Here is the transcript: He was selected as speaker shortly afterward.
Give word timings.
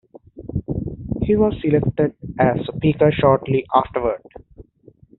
He 1.21 1.35
was 1.35 1.53
selected 1.61 2.15
as 2.39 2.57
speaker 2.75 3.11
shortly 3.11 3.67
afterward. 3.75 4.23